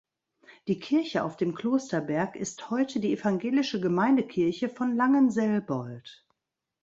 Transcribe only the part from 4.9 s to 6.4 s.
Langenselbold.